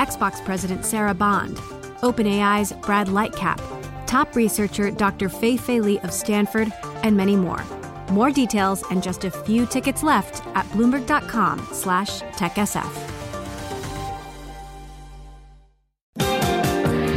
Xbox 0.00 0.42
President 0.46 0.86
Sarah 0.86 1.12
Bond, 1.12 1.58
OpenAI's 2.00 2.72
Brad 2.72 3.08
Lightcap, 3.08 3.60
top 4.06 4.34
researcher 4.34 4.90
Dr. 4.90 5.28
Fei 5.28 5.58
Fei 5.58 5.78
Li 5.78 5.98
of 6.00 6.10
Stanford, 6.10 6.72
and 7.02 7.14
many 7.14 7.36
more. 7.36 7.62
More 8.10 8.30
details 8.30 8.82
and 8.90 9.02
just 9.02 9.24
a 9.24 9.30
few 9.30 9.66
tickets 9.66 10.02
left 10.02 10.46
at 10.56 10.64
bloomberg.com 10.70 11.68
slash 11.72 12.22
techsf. 12.40 12.90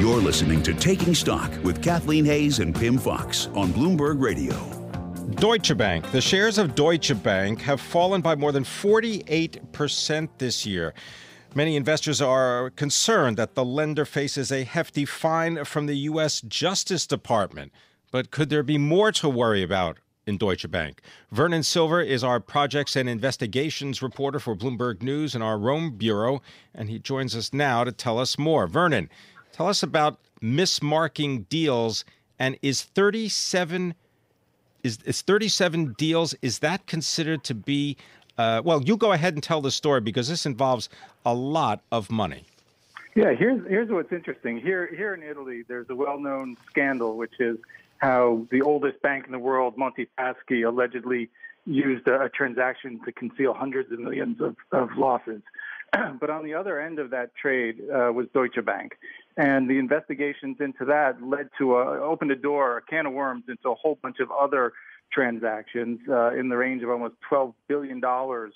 You're 0.02 0.22
listening 0.22 0.62
to 0.64 0.73
Taking 0.73 1.16
Stock 1.16 1.52
with 1.64 1.81
Kathleen 1.81 2.26
Hays 2.26 2.59
and 2.59 2.76
Pimm 2.76 2.98
Fox 2.98 3.48
on 3.56 3.70
Bloomberg 3.70 4.22
Radio. 4.22 4.56
Deutsche 5.36 5.78
Bank. 5.78 6.12
The 6.12 6.20
shares 6.20 6.58
of 6.58 6.76
Deutsche 6.76 7.23
Bank 7.23 7.62
have 7.62 7.80
fallen 7.80 8.20
by 8.20 8.36
more 8.36 8.52
than 8.52 8.66
48% 8.66 10.30
this 10.38 10.66
year. 10.66 10.94
Many 11.56 11.76
investors 11.76 12.20
are 12.20 12.72
concerned 12.72 13.38
that 13.38 13.54
the 13.54 13.64
lender 13.64 14.06
faces 14.06 14.52
a 14.52 14.64
hefty 14.64 15.06
fine 15.06 15.64
from 15.66 15.86
the 15.86 15.98
U.S. 15.98 16.42
Justice 16.42 17.06
Department. 17.06 17.72
But 18.12 18.32
could 18.32 18.50
there 18.50 18.64
be 18.64 18.80
more 18.80 19.12
to 19.12 19.30
worry 19.30 19.62
about 19.62 20.00
in 20.26 20.38
Deutsche 20.38 20.70
Bank? 20.72 21.02
Vernon 21.32 21.62
Silver 21.62 22.02
is 22.02 22.23
our 22.23 22.40
projects 22.40 22.95
and 22.95 23.08
investigations 23.08 24.02
reporter 24.02 24.40
for 24.40 24.56
Bloomberg 24.56 25.04
News 25.04 25.36
and 25.36 25.44
our 25.44 25.60
Rome 25.60 25.92
Bureau, 25.92 26.42
and 26.73 26.90
he 26.90 26.98
joins 26.98 27.36
us 27.36 27.54
now 27.54 27.84
to 27.84 27.92
tell 27.92 28.17
us 28.17 28.40
more. 28.40 28.66
Vernon, 28.66 29.08
tell 29.52 29.67
us 29.67 29.84
about 29.84 30.17
mismarking 30.42 31.48
deals 31.50 32.04
and 32.40 32.58
is 32.64 32.82
37 32.82 33.94
is, 34.82 34.98
is 35.06 35.22
37 35.22 35.94
deals 35.98 36.36
is 36.42 36.60
that 36.60 36.88
considered 36.88 37.44
to 37.45 37.54
be 37.54 37.95
uh, 38.38 38.62
well, 38.64 38.81
you 38.81 38.98
go 38.98 39.12
ahead 39.12 39.34
and 39.34 39.44
tell 39.44 39.62
the 39.62 39.72
story 39.72 40.02
because 40.02 40.28
this 40.28 40.45
involves 40.45 40.89
a 41.26 41.34
lot 41.34 41.81
of 41.92 42.12
money. 42.12 42.45
Yeah, 43.16 43.34
here's 43.34 43.66
here's 43.67 43.89
what's 43.89 44.12
interesting. 44.12 44.59
Here 44.59 44.89
here 44.95 45.14
in 45.14 45.22
Italy, 45.22 45.64
there's 45.67 45.89
a 45.89 45.95
well-known 45.95 46.58
scandal, 46.70 47.16
which 47.16 47.39
is 47.39 47.58
how 48.00 48.48
the 48.50 48.61
oldest 48.61 49.02
bank 49.02 49.26
in 49.26 49.31
the 49.31 49.39
world, 49.39 49.78
Monte 49.78 50.08
Paschi, 50.17 50.67
allegedly 50.67 51.30
used 51.66 52.08
a, 52.08 52.23
a 52.23 52.30
transaction 52.30 53.00
to 53.06 53.11
conceal 53.11 53.54
hundreds 53.54 53.92
of 53.92 54.00
millions 54.00 54.42
of, 54.42 54.56
of 54.72 54.89
losses. 54.98 55.42
but 56.20 56.30
on 56.30 56.44
the 56.44 56.54
other 56.56 56.81
end 56.81 57.00
of 57.00 57.11
that 57.11 57.36
trade 57.36 57.81
uh, 57.89 58.11
was 58.11 58.26
Deutsche 58.34 58.64
Bank, 58.66 58.98
and 59.38 59.70
the 59.70 59.78
investigations 59.78 60.58
into 60.59 60.86
that 60.86 61.22
led 61.22 61.50
to 61.59 61.76
a 61.76 62.02
opened 62.02 62.31
a 62.31 62.36
door, 62.36 62.78
a 62.78 62.81
can 62.81 63.06
of 63.06 63.14
worms 63.14 63.44
into 63.48 63.70
a 63.70 63.76
whole 63.76 63.98
bunch 64.02 64.20
of 64.20 64.30
other 64.31 64.73
transactions 65.14 66.00
uh, 66.09 66.33
in 66.33 66.50
the 66.50 66.58
range 66.58 66.83
of 66.83 66.89
almost 66.89 67.16
$12 67.31 67.53
billion 67.67 68.02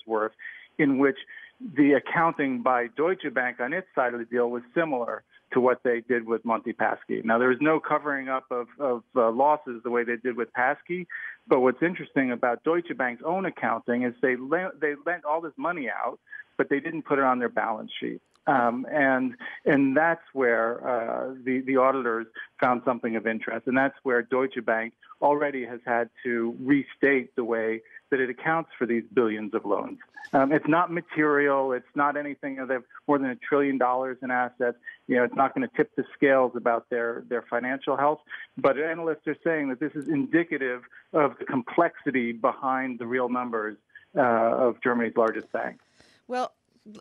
worth, 0.06 0.32
in 0.78 0.98
which 0.98 1.18
the 1.60 1.92
accounting 1.92 2.62
by 2.62 2.86
Deutsche 2.96 3.32
Bank 3.32 3.60
on 3.60 3.72
its 3.72 3.86
side 3.94 4.14
of 4.14 4.20
the 4.20 4.26
deal 4.26 4.50
was 4.50 4.62
similar 4.74 5.22
to 5.52 5.60
what 5.60 5.82
they 5.82 6.00
did 6.00 6.26
with 6.26 6.44
Monte 6.44 6.72
Paschi. 6.74 7.24
Now, 7.24 7.38
there 7.38 7.48
was 7.48 7.58
no 7.60 7.80
covering 7.80 8.28
up 8.28 8.44
of, 8.50 8.66
of 8.78 9.02
uh, 9.16 9.30
losses 9.30 9.80
the 9.82 9.90
way 9.90 10.04
they 10.04 10.16
did 10.16 10.36
with 10.36 10.48
Paschi, 10.52 11.06
but 11.46 11.60
what's 11.60 11.82
interesting 11.82 12.30
about 12.32 12.62
Deutsche 12.64 12.96
Bank's 12.96 13.22
own 13.24 13.46
accounting 13.46 14.02
is 14.02 14.12
they 14.20 14.36
lent, 14.36 14.80
they 14.80 14.94
lent 15.06 15.24
all 15.24 15.40
this 15.40 15.54
money 15.56 15.88
out, 15.88 16.18
but 16.58 16.68
they 16.68 16.80
didn't 16.80 17.02
put 17.02 17.18
it 17.18 17.24
on 17.24 17.38
their 17.38 17.48
balance 17.48 17.90
sheet. 17.98 18.20
Um, 18.48 18.86
and 18.90 19.34
and 19.66 19.94
that's 19.94 20.24
where 20.32 20.80
uh, 20.86 21.34
the 21.44 21.60
the 21.60 21.76
auditors 21.76 22.26
found 22.58 22.80
something 22.84 23.14
of 23.14 23.26
interest, 23.26 23.66
and 23.66 23.76
that's 23.76 23.96
where 24.04 24.22
Deutsche 24.22 24.64
Bank 24.64 24.94
already 25.20 25.66
has 25.66 25.80
had 25.84 26.08
to 26.24 26.56
restate 26.58 27.36
the 27.36 27.44
way 27.44 27.82
that 28.10 28.20
it 28.20 28.30
accounts 28.30 28.70
for 28.78 28.86
these 28.86 29.04
billions 29.12 29.52
of 29.52 29.66
loans. 29.66 29.98
Um, 30.32 30.50
it's 30.50 30.66
not 30.66 30.90
material. 30.90 31.72
It's 31.72 31.94
not 31.94 32.16
anything. 32.16 32.54
You 32.54 32.60
know, 32.60 32.66
they 32.66 32.74
have 32.74 32.84
more 33.06 33.18
than 33.18 33.28
a 33.28 33.36
trillion 33.36 33.76
dollars 33.76 34.16
in 34.22 34.30
assets. 34.30 34.78
You 35.08 35.16
know, 35.16 35.24
it's 35.24 35.36
not 35.36 35.54
going 35.54 35.68
to 35.68 35.76
tip 35.76 35.94
the 35.96 36.04
scales 36.14 36.52
about 36.54 36.88
their 36.88 37.24
their 37.28 37.42
financial 37.42 37.98
health. 37.98 38.20
But 38.56 38.78
analysts 38.78 39.26
are 39.26 39.36
saying 39.44 39.68
that 39.68 39.78
this 39.78 39.92
is 39.94 40.08
indicative 40.08 40.84
of 41.12 41.38
the 41.38 41.44
complexity 41.44 42.32
behind 42.32 42.98
the 42.98 43.06
real 43.06 43.28
numbers 43.28 43.76
uh, 44.16 44.22
of 44.22 44.82
Germany's 44.82 45.16
largest 45.16 45.52
bank. 45.52 45.80
Well, 46.26 46.52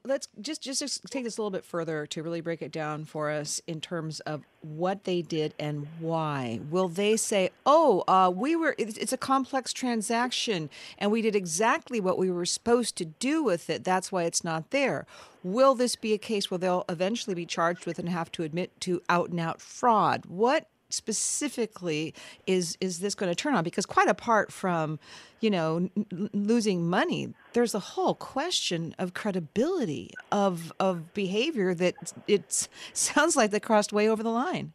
let's 0.03 0.27
just 0.41 0.61
just 0.61 1.03
take 1.09 1.23
this 1.23 1.37
a 1.37 1.41
little 1.41 1.51
bit 1.51 1.65
further 1.65 2.05
to 2.07 2.23
really 2.23 2.41
break 2.41 2.61
it 2.61 2.71
down 2.71 3.05
for 3.05 3.29
us 3.29 3.61
in 3.67 3.81
terms 3.81 4.19
of 4.21 4.43
what 4.61 5.03
they 5.03 5.21
did 5.21 5.53
and 5.59 5.87
why. 5.99 6.59
Will 6.69 6.89
they 6.89 7.15
say, 7.17 7.51
"Oh, 7.65 8.03
uh, 8.07 8.31
we 8.33 8.55
were 8.55 8.75
it's 8.77 9.13
a 9.13 9.17
complex 9.17 9.73
transaction 9.73 10.69
and 10.97 11.11
we 11.11 11.21
did 11.21 11.35
exactly 11.35 11.99
what 11.99 12.17
we 12.17 12.29
were 12.31 12.45
supposed 12.45 12.95
to 12.97 13.05
do 13.05 13.43
with 13.43 13.69
it. 13.69 13.83
That's 13.83 14.11
why 14.11 14.23
it's 14.23 14.43
not 14.43 14.71
there." 14.71 15.05
Will 15.43 15.75
this 15.75 15.95
be 15.95 16.13
a 16.13 16.17
case 16.17 16.51
where 16.51 16.57
they'll 16.57 16.83
eventually 16.89 17.33
be 17.33 17.45
charged 17.45 17.85
with 17.85 17.99
and 17.99 18.09
have 18.09 18.31
to 18.33 18.43
admit 18.43 18.79
to 18.81 19.01
out 19.07 19.29
and 19.29 19.39
out 19.39 19.61
fraud? 19.61 20.25
What 20.25 20.67
specifically 20.89 22.13
is 22.45 22.77
is 22.79 22.99
this 22.99 23.15
going 23.15 23.29
to 23.29 23.35
turn 23.35 23.53
on 23.53 23.63
because 23.63 23.85
quite 23.85 24.07
apart 24.07 24.51
from 24.51 24.99
you 25.41 25.49
know 25.49 25.89
n- 25.95 26.29
losing 26.33 26.87
money 26.87 27.33
there's 27.53 27.75
a 27.75 27.79
whole 27.79 28.15
question 28.15 28.95
of 28.97 29.13
credibility 29.13 30.11
of 30.31 30.71
of 30.79 31.13
behavior 31.13 31.73
that 31.73 32.13
it 32.27 32.67
sounds 32.93 33.35
like 33.35 33.51
they 33.51 33.59
crossed 33.59 33.91
way 33.91 34.07
over 34.07 34.23
the 34.23 34.31
line 34.31 34.71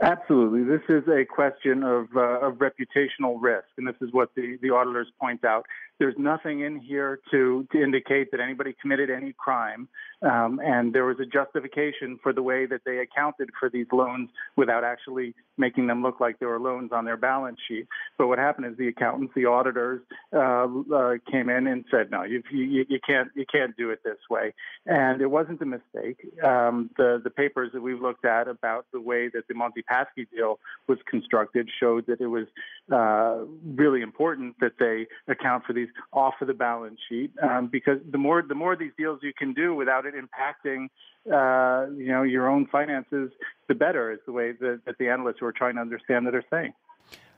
Absolutely. 0.00 0.64
This 0.64 0.82
is 0.88 1.06
a 1.06 1.24
question 1.24 1.84
of, 1.84 2.08
uh, 2.16 2.40
of 2.40 2.54
reputational 2.54 3.36
risk, 3.38 3.68
and 3.76 3.86
this 3.86 3.94
is 4.00 4.08
what 4.12 4.34
the, 4.34 4.58
the 4.60 4.70
auditors 4.70 5.06
point 5.20 5.44
out. 5.44 5.66
There's 5.98 6.14
nothing 6.18 6.60
in 6.60 6.80
here 6.80 7.20
to, 7.30 7.66
to 7.72 7.82
indicate 7.82 8.30
that 8.32 8.40
anybody 8.40 8.74
committed 8.80 9.10
any 9.10 9.32
crime. 9.32 9.88
Um, 10.22 10.60
and 10.62 10.92
there 10.92 11.04
was 11.04 11.18
a 11.20 11.26
justification 11.26 12.18
for 12.22 12.32
the 12.32 12.42
way 12.42 12.66
that 12.66 12.82
they 12.84 12.98
accounted 12.98 13.50
for 13.58 13.68
these 13.68 13.86
loans 13.92 14.30
without 14.56 14.84
actually 14.84 15.34
making 15.58 15.86
them 15.88 16.02
look 16.02 16.20
like 16.20 16.38
they 16.38 16.46
were 16.46 16.60
loans 16.60 16.90
on 16.92 17.04
their 17.04 17.16
balance 17.16 17.58
sheet. 17.66 17.86
But 18.18 18.28
what 18.28 18.38
happened 18.38 18.66
is 18.66 18.76
the 18.76 18.88
accountants, 18.88 19.32
the 19.34 19.46
auditors, 19.46 20.00
uh, 20.32 20.66
uh, 20.94 21.14
came 21.30 21.48
in 21.48 21.66
and 21.66 21.84
said, 21.90 22.10
"No, 22.10 22.22
you, 22.22 22.42
you, 22.50 22.84
you 22.88 23.00
can't 23.06 23.30
you 23.34 23.44
can't 23.50 23.76
do 23.76 23.90
it 23.90 24.00
this 24.04 24.18
way." 24.30 24.54
And 24.86 25.20
it 25.20 25.26
wasn't 25.26 25.60
a 25.60 25.66
mistake. 25.66 26.18
Um, 26.42 26.90
the 26.96 27.20
the 27.22 27.30
papers 27.30 27.70
that 27.72 27.82
we've 27.82 28.00
looked 28.00 28.24
at 28.24 28.48
about 28.48 28.86
the 28.92 29.00
way 29.00 29.28
that 29.28 29.48
the 29.48 29.54
Monte 29.54 29.82
Paschi 29.90 30.26
deal 30.34 30.58
was 30.88 30.98
constructed 31.08 31.68
showed 31.80 32.06
that 32.06 32.20
it 32.20 32.28
was 32.28 32.46
uh, 32.92 33.44
really 33.64 34.02
important 34.02 34.56
that 34.60 34.72
they 34.78 35.06
account 35.28 35.64
for 35.64 35.72
these 35.72 35.81
off 36.12 36.34
of 36.40 36.48
the 36.48 36.54
balance 36.54 36.98
sheet 37.08 37.32
um, 37.42 37.68
because 37.70 37.98
the 38.10 38.18
more 38.18 38.42
the 38.42 38.54
more 38.54 38.76
these 38.76 38.92
deals 38.98 39.20
you 39.22 39.32
can 39.36 39.52
do 39.52 39.74
without 39.74 40.04
it 40.06 40.14
impacting 40.14 40.88
uh, 41.26 41.86
you 41.96 42.08
know 42.08 42.22
your 42.22 42.48
own 42.48 42.66
finances, 42.66 43.30
the 43.68 43.74
better 43.74 44.10
is 44.10 44.18
the 44.26 44.32
way 44.32 44.52
that, 44.52 44.80
that 44.86 44.98
the 44.98 45.08
analysts 45.08 45.36
who 45.40 45.46
are 45.46 45.52
trying 45.52 45.76
to 45.76 45.80
understand 45.80 46.26
that 46.26 46.34
are 46.34 46.44
saying. 46.50 46.72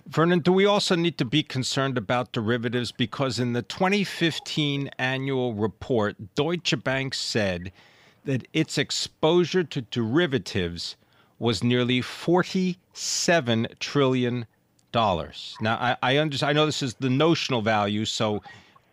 Vernon, 0.07 0.41
do 0.41 0.53
we 0.53 0.67
also 0.67 0.95
need 0.95 1.17
to 1.17 1.25
be 1.25 1.43
concerned 1.43 1.97
about 1.97 2.33
derivatives? 2.33 2.93
Because 2.93 3.39
in 3.39 3.55
the 3.55 3.63
2015 3.63 4.91
annual 4.99 5.55
report, 5.55 6.35
Deutsche 6.35 6.83
Bank 6.85 7.15
said 7.15 7.73
that 8.25 8.47
its 8.53 8.77
exposure 8.77 9.65
to 9.65 9.81
derivatives 9.81 10.97
was 11.39 11.65
nearly 11.65 12.01
47 12.01 13.69
trillion 13.81 14.47
dollars. 14.95 15.57
Now, 15.61 15.75
I, 15.77 15.97
I 16.11 16.17
understand. 16.19 16.51
I 16.51 16.53
know 16.53 16.67
this 16.67 16.83
is 16.83 16.95
the 16.95 17.11
notional 17.11 17.63
value, 17.63 18.05
so 18.05 18.43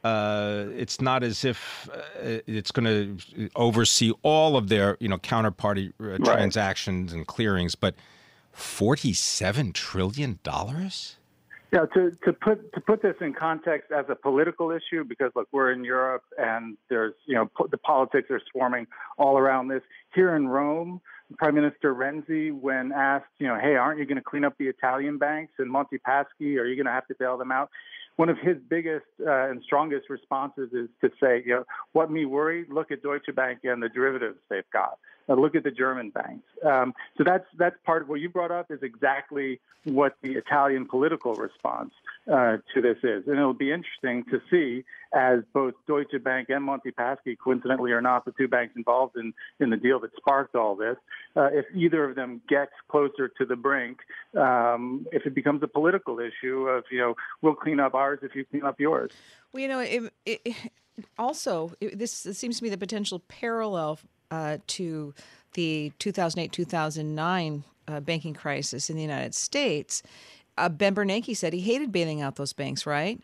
uh, 0.04 0.66
it's 0.76 1.00
not 1.00 1.24
as 1.24 1.46
if 1.46 1.88
uh, 1.94 2.40
it's 2.48 2.72
going 2.72 2.86
to 2.86 3.50
oversee 3.56 4.12
all 4.24 4.58
of 4.58 4.68
their, 4.68 4.98
you 5.00 5.08
know, 5.08 5.20
counterparty 5.20 5.94
uh, 6.02 6.06
right. 6.06 6.24
transactions 6.24 7.14
and 7.14 7.28
clearings, 7.28 7.76
but 7.76 7.94
forty-seven 8.52 9.74
trillion 9.74 10.40
dollars. 10.44 11.18
Yeah, 11.72 11.86
to, 11.94 12.12
to 12.26 12.34
put 12.34 12.74
to 12.74 12.82
put 12.82 13.02
this 13.02 13.16
in 13.22 13.34
context 13.34 13.92
as 13.92 14.06
a 14.10 14.16
political 14.16 14.72
issue, 14.72 15.06
because 15.06 15.32
look, 15.36 15.48
we're 15.54 15.72
in 15.72 15.86
Europe 15.86 16.24
and 16.38 16.78
there's 16.90 17.14
you 17.28 17.36
know 17.36 17.50
the 17.70 17.78
politics 17.78 18.30
are 18.30 18.42
swarming 18.52 18.88
all 19.18 19.38
around 19.38 19.70
this. 19.70 19.84
Here 20.14 20.36
in 20.36 20.50
Rome, 20.50 21.00
Prime 21.38 21.56
Minister 21.56 21.94
Renzi, 21.94 22.52
when 22.52 22.92
asked, 22.92 23.26
you 23.40 23.48
know, 23.48 23.58
hey, 23.60 23.76
aren't 23.76 24.00
you 24.00 24.06
going 24.06 24.18
to 24.18 24.24
clean 24.24 24.44
up 24.44 24.54
the 24.58 24.68
Italian 24.68 25.18
banks 25.18 25.54
and 25.60 25.70
Monte 25.70 25.98
Paschi? 26.00 26.58
Are 26.58 26.66
you 26.66 26.76
going 26.76 26.86
to 26.86 26.92
have 26.92 27.08
to 27.08 27.16
bail 27.20 27.38
them 27.38 27.52
out? 27.52 27.70
One 28.22 28.30
of 28.30 28.38
his 28.38 28.58
biggest 28.70 29.08
uh, 29.20 29.50
and 29.50 29.64
strongest 29.64 30.08
responses 30.08 30.72
is 30.74 30.90
to 31.02 31.10
say, 31.20 31.42
you 31.44 31.56
know, 31.56 31.64
what 31.94 32.12
me 32.12 32.26
worry? 32.26 32.68
Look 32.70 32.92
at 32.92 33.02
Deutsche 33.02 33.34
Bank 33.36 33.62
and 33.64 33.82
the 33.82 33.90
derivatives 33.90 34.38
they've 34.48 34.70
got. 34.72 35.00
Uh, 35.28 35.34
look 35.36 35.56
at 35.56 35.64
the 35.64 35.72
German 35.72 36.10
banks. 36.10 36.46
Um, 36.66 36.94
so 37.18 37.24
that's 37.24 37.46
that's 37.58 37.76
part 37.86 38.02
of 38.02 38.10
what 38.10 38.20
you 38.20 38.30
brought 38.30 38.52
up 38.52 38.72
is 38.72 38.80
exactly 38.82 39.60
what 39.86 40.16
the 40.22 40.34
Italian 40.34 40.86
political 40.86 41.34
response 41.34 41.92
uh, 42.32 42.58
to 42.74 42.82
this 42.82 42.98
is, 43.04 43.28
and 43.28 43.38
it'll 43.38 43.54
be 43.54 43.72
interesting 43.72 44.24
to 44.30 44.40
see 44.52 44.84
as 45.14 45.40
both 45.54 45.74
Deutsche 45.88 46.24
Bank 46.24 46.50
and 46.50 46.64
Monte 46.64 46.92
Paschi, 46.92 47.36
coincidentally 47.44 47.92
or 47.92 48.02
not, 48.02 48.24
the 48.24 48.32
two 48.38 48.48
banks 48.48 48.76
involved 48.76 49.18
in 49.18 49.34
in 49.60 49.70
the 49.70 49.78
deal 49.78 50.00
that 50.00 50.12
sparked 50.18 50.56
all 50.56 50.76
this, 50.76 50.98
uh, 51.36 51.50
if 51.52 51.66
either 51.76 52.04
of 52.04 52.16
them 52.16 52.42
gets 52.48 52.72
closer 52.90 53.28
to 53.28 53.46
the 53.46 53.56
brink, 53.56 54.00
um, 54.38 55.06
if 55.12 55.26
it 55.26 55.34
becomes 55.34 55.64
a 55.64 55.68
political 55.68 56.20
issue 56.20 56.68
of 56.68 56.84
you 56.92 57.00
know 57.00 57.16
we'll 57.42 57.56
clean 57.56 57.80
up 57.80 57.94
ours 58.12 58.20
if 58.22 58.36
you 58.36 58.46
clean 58.46 58.64
up 58.64 58.80
yours. 58.80 59.12
Well, 59.54 59.62
you 59.62 59.68
know, 59.68 59.80
it, 59.80 60.14
it, 60.26 60.56
also 61.18 61.74
it, 61.80 61.98
this, 61.98 62.12
seems 62.12 62.58
to 62.58 62.64
be 62.64 62.70
the 62.70 62.78
potential 62.78 63.20
parallel 63.28 64.00
uh, 64.30 64.58
to 64.68 65.14
the 65.54 65.92
2008 66.00 66.52
2009 66.52 67.64
uh, 67.88 68.00
banking 68.00 68.34
crisis 68.34 68.90
in 68.90 68.96
the 68.96 69.02
United 69.02 69.36
States. 69.36 70.04
Uh, 70.58 70.70
ben 70.70 70.94
Bernanke 70.94 71.36
said 71.36 71.54
he 71.54 71.62
hated 71.62 71.92
bailing 71.92 72.22
out 72.22 72.36
those 72.36 72.54
banks, 72.54 72.86
right? 72.86 73.20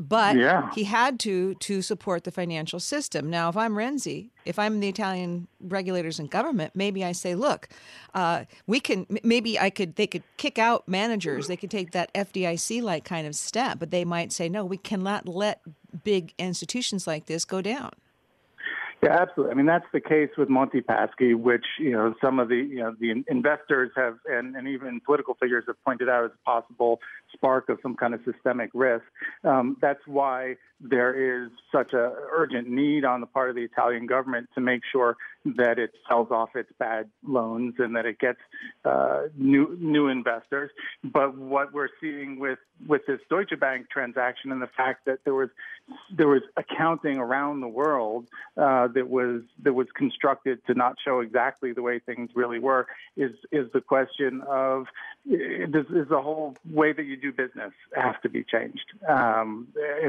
But 0.00 0.36
yeah. 0.36 0.70
he 0.74 0.84
had 0.84 1.18
to 1.20 1.54
to 1.54 1.82
support 1.82 2.22
the 2.22 2.30
financial 2.30 2.78
system. 2.78 3.28
Now, 3.28 3.48
if 3.48 3.56
I'm 3.56 3.74
Renzi, 3.74 4.30
if 4.44 4.56
I'm 4.58 4.78
the 4.78 4.88
Italian 4.88 5.48
regulators 5.60 6.20
and 6.20 6.30
government, 6.30 6.72
maybe 6.76 7.04
I 7.04 7.10
say, 7.12 7.34
look, 7.34 7.68
uh, 8.14 8.44
we 8.68 8.78
can 8.78 9.06
maybe 9.24 9.58
I 9.58 9.70
could 9.70 9.96
they 9.96 10.06
could 10.06 10.22
kick 10.36 10.56
out 10.58 10.86
managers. 10.86 11.48
They 11.48 11.56
could 11.56 11.70
take 11.70 11.90
that 11.92 12.14
FDIC 12.14 12.80
like 12.80 13.04
kind 13.04 13.26
of 13.26 13.34
step, 13.34 13.80
but 13.80 13.90
they 13.90 14.04
might 14.04 14.30
say, 14.30 14.48
no, 14.48 14.64
we 14.64 14.76
cannot 14.76 15.26
let 15.26 15.62
big 16.04 16.32
institutions 16.38 17.06
like 17.06 17.26
this 17.26 17.44
go 17.44 17.60
down. 17.60 17.90
Yeah, 19.02 19.16
absolutely. 19.20 19.52
I 19.52 19.54
mean, 19.54 19.66
that's 19.66 19.86
the 19.92 20.00
case 20.00 20.30
with 20.36 20.48
Monte 20.48 20.80
Paschi, 20.80 21.34
which 21.34 21.64
you 21.78 21.92
know 21.92 22.14
some 22.20 22.40
of 22.40 22.48
the 22.48 22.56
you 22.56 22.78
know 22.80 22.96
the 22.98 23.22
investors 23.28 23.92
have 23.94 24.18
and, 24.26 24.56
and 24.56 24.66
even 24.66 25.00
political 25.00 25.34
figures 25.34 25.64
have 25.68 25.76
pointed 25.84 26.08
out 26.08 26.24
as 26.24 26.30
a 26.32 26.44
possible 26.44 26.98
spark 27.32 27.68
of 27.68 27.78
some 27.80 27.94
kind 27.94 28.12
of 28.12 28.20
systemic 28.24 28.70
risk. 28.74 29.04
Um, 29.44 29.76
that's 29.80 30.04
why 30.06 30.56
there 30.80 31.44
is 31.44 31.50
such 31.70 31.92
a 31.92 32.12
urgent 32.32 32.68
need 32.68 33.04
on 33.04 33.20
the 33.20 33.26
part 33.26 33.50
of 33.50 33.56
the 33.56 33.62
Italian 33.62 34.06
government 34.06 34.48
to 34.56 34.60
make 34.60 34.82
sure 34.90 35.16
that 35.44 35.78
it 35.78 35.90
sells 36.08 36.30
off 36.30 36.50
its 36.54 36.70
bad 36.78 37.08
loans 37.26 37.74
and 37.78 37.96
that 37.96 38.06
it 38.06 38.18
gets 38.18 38.38
uh, 38.84 39.22
new 39.36 39.76
new 39.80 40.08
investors. 40.08 40.70
But 41.04 41.36
what 41.36 41.72
we're 41.72 41.88
seeing 42.00 42.38
with 42.38 42.58
with 42.86 43.02
this 43.06 43.20
Deutsche 43.28 43.58
Bank 43.58 43.88
transaction 43.90 44.52
and 44.52 44.62
the 44.62 44.68
fact 44.76 45.06
that 45.06 45.20
there 45.24 45.34
was 45.34 45.50
there 46.14 46.28
was 46.28 46.42
accounting 46.56 47.18
around 47.18 47.60
the 47.60 47.68
world 47.68 48.26
uh, 48.56 48.88
that 48.88 49.08
was 49.08 49.42
that 49.62 49.72
was 49.72 49.86
constructed 49.94 50.64
to 50.66 50.74
not 50.74 50.96
show 51.04 51.20
exactly 51.20 51.72
the 51.72 51.82
way 51.82 51.98
things 51.98 52.30
really 52.34 52.58
were 52.58 52.86
is 53.16 53.32
is 53.50 53.70
the 53.72 53.80
question 53.80 54.42
of 54.46 54.86
does, 55.26 55.86
is 55.86 56.08
the 56.08 56.20
whole 56.20 56.56
way 56.70 56.92
that 56.92 57.04
you 57.04 57.16
do 57.16 57.32
business 57.32 57.72
have 57.94 58.20
to 58.22 58.28
be 58.28 58.44
changed? 58.44 58.84
Um, 59.08 59.68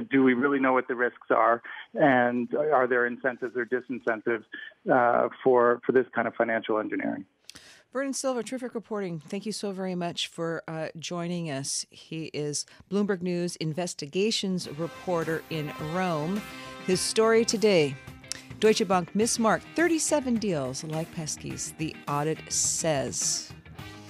do 0.09 0.23
we 0.23 0.33
really 0.33 0.59
know 0.59 0.73
what 0.73 0.87
the 0.87 0.95
risks 0.95 1.27
are, 1.29 1.61
and 1.93 2.53
are 2.53 2.87
there 2.87 3.05
incentives 3.05 3.55
or 3.55 3.65
disincentives 3.65 4.45
uh, 4.91 5.18
for 5.43 5.81
for 5.85 5.91
this 5.91 6.05
kind 6.15 6.27
of 6.27 6.35
financial 6.35 6.79
engineering? 6.79 7.25
Vernon 7.91 8.13
Silver, 8.13 8.43
terrific 8.43 8.75
reporting. 8.75 9.19
Thank 9.19 9.47
you 9.47 9.51
so 9.51 9.71
very 9.71 9.95
much 9.95 10.27
for 10.27 10.61
uh, 10.67 10.89
joining 10.99 11.49
us. 11.49 11.87
He 11.89 12.25
is 12.25 12.67
Bloomberg 12.91 13.23
News 13.23 13.55
investigations 13.55 14.69
reporter 14.77 15.41
in 15.49 15.71
Rome. 15.91 16.39
His 16.85 17.01
story 17.01 17.43
today 17.43 17.95
Deutsche 18.59 18.87
Bank 18.87 19.13
mismarked 19.13 19.63
37 19.75 20.35
deals 20.35 20.83
like 20.83 21.11
Paschi's, 21.15 21.73
the 21.77 21.95
audit 22.07 22.37
says. 22.51 23.51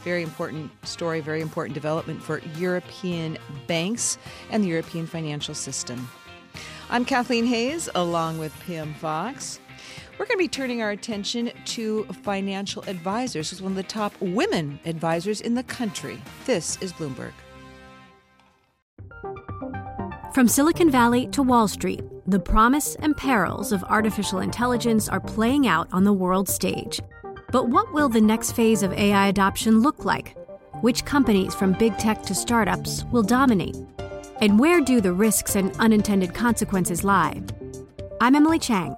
Very 0.04 0.24
important 0.24 0.72
story, 0.88 1.20
very 1.22 1.42
important 1.42 1.74
development 1.74 2.22
for 2.22 2.40
European 2.58 3.38
banks 3.68 4.18
and 4.50 4.64
the 4.64 4.68
European 4.68 5.06
financial 5.06 5.54
system. 5.54 6.10
I'm 6.90 7.06
Kathleen 7.06 7.46
Hays, 7.46 7.90
along 7.96 8.40
with 8.40 8.58
Pimm 8.62 8.94
Fox. 8.96 9.60
We're 10.20 10.26
going 10.26 10.38
to 10.38 10.44
be 10.44 10.50
turning 10.50 10.82
our 10.82 10.92
attention 10.92 11.50
to 11.64 12.04
financial 12.04 12.84
advisors, 12.88 13.50
who's 13.50 13.62
one 13.62 13.72
of 13.72 13.78
the 13.78 13.84
top 13.84 14.14
women 14.20 14.78
advisors 14.84 15.40
in 15.40 15.56
the 15.56 15.64
country. 15.64 16.22
This 16.46 16.78
is 16.82 16.92
Bloomberg. 16.92 17.32
From 20.34 20.50
Silicon 20.50 20.92
Valley 20.92 21.28
to 21.28 21.42
Wall 21.42 21.70
Street, 21.70 22.02
the 22.28 22.38
promise 22.38 22.96
and 22.96 23.16
perils 23.16 23.72
of 23.72 23.82
artificial 23.86 24.40
intelligence 24.40 25.08
are 25.08 25.22
playing 25.22 25.68
out 25.68 25.88
on 25.94 26.04
the 26.04 26.12
world 26.12 26.50
stage. 26.50 27.00
But 27.54 27.70
what 27.70 27.94
will 27.94 28.10
the 28.10 28.20
next 28.20 28.52
phase 28.52 28.84
of 28.84 28.92
AI 28.92 29.28
adoption 29.28 29.80
look 29.80 30.04
like? 30.04 30.36
Which 30.82 31.06
companies, 31.06 31.56
from 31.56 31.72
big 31.72 31.98
tech 31.98 32.24
to 32.24 32.36
startups, 32.36 33.06
will 33.14 33.24
dominate? 33.24 33.78
And 34.42 34.60
where 34.60 34.82
do 34.82 35.00
the 35.00 35.14
risks 35.14 35.56
and 35.56 35.74
unintended 35.80 36.34
consequences 36.34 37.06
lie? 37.06 37.42
I'm 38.20 38.36
Emily 38.36 38.60
Chang. 38.60 38.98